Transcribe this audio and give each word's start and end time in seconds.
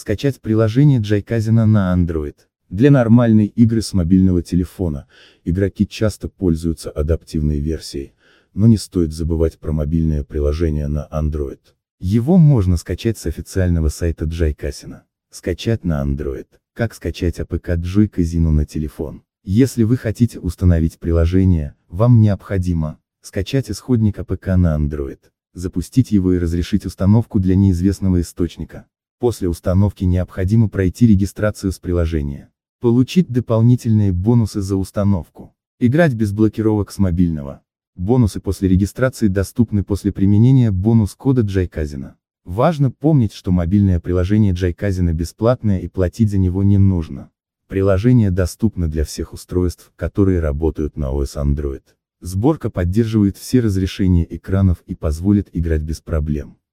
Скачать 0.00 0.40
приложение 0.40 0.98
Joy 0.98 1.21
Casino 1.21 1.66
на 1.66 1.94
Android. 1.94 2.34
Для 2.70 2.90
нормальной 2.90 3.44
игры 3.44 3.82
с 3.82 3.92
мобильного 3.92 4.42
телефона, 4.42 5.06
игроки 5.44 5.86
часто 5.86 6.30
пользуются 6.30 6.90
адаптивной 6.90 7.60
версией, 7.60 8.14
но 8.54 8.66
не 8.66 8.78
стоит 8.78 9.12
забывать 9.12 9.58
про 9.58 9.72
мобильное 9.72 10.24
приложение 10.24 10.88
на 10.88 11.06
Android. 11.12 11.60
Его 11.98 12.38
можно 12.38 12.78
скачать 12.78 13.18
с 13.18 13.26
официального 13.26 13.90
сайта 13.90 14.24
Joy 14.24 14.48
Casino. 14.48 15.04
Скачать 15.30 15.84
на 15.84 16.02
Android. 16.02 16.46
Как 16.72 16.94
скачать 16.94 17.38
APK 17.38 17.72
Joy 17.76 18.08
Casino 18.08 18.52
на 18.52 18.64
телефон? 18.64 19.22
Если 19.44 19.82
вы 19.82 19.98
хотите 19.98 20.40
установить 20.40 20.98
приложение, 20.98 21.74
вам 21.90 22.22
необходимо 22.22 22.98
скачать 23.20 23.70
исходник 23.70 24.18
APK 24.18 24.56
на 24.56 24.78
Android, 24.78 25.20
запустить 25.52 26.10
его 26.10 26.32
и 26.32 26.38
разрешить 26.38 26.86
установку 26.86 27.38
для 27.38 27.54
неизвестного 27.54 28.22
источника. 28.22 28.86
После 29.20 29.50
установки 29.50 30.04
необходимо 30.04 30.70
пройти 30.70 31.06
регистрацию 31.06 31.72
с 31.72 31.78
приложения. 31.78 32.48
Получить 32.80 33.28
дополнительные 33.28 34.12
бонусы 34.12 34.62
за 34.62 34.76
установку. 34.76 35.54
Играть 35.78 36.14
без 36.14 36.32
блокировок 36.32 36.90
с 36.90 36.96
мобильного. 36.96 37.60
Бонусы 37.94 38.40
после 38.40 38.70
регистрации 38.70 39.26
доступны 39.26 39.84
после 39.84 40.10
применения 40.10 40.70
бонус-кода 40.70 41.42
Джайказина. 41.42 42.16
Важно 42.46 42.90
помнить, 42.90 43.34
что 43.34 43.52
мобильное 43.52 44.00
приложение 44.00 44.54
Джайказина 44.54 45.12
бесплатное 45.12 45.80
и 45.80 45.88
платить 45.88 46.30
за 46.30 46.38
него 46.38 46.62
не 46.62 46.78
нужно. 46.78 47.30
Приложение 47.68 48.30
доступно 48.30 48.88
для 48.88 49.04
всех 49.04 49.34
устройств, 49.34 49.92
которые 49.96 50.40
работают 50.40 50.96
на 50.96 51.12
OS 51.12 51.36
Android. 51.36 51.82
Сборка 52.22 52.70
поддерживает 52.70 53.36
все 53.36 53.60
разрешения 53.60 54.26
экранов 54.34 54.82
и 54.86 54.94
позволит 54.94 55.50
играть 55.52 55.82
без 55.82 56.00
проблем. 56.00 56.56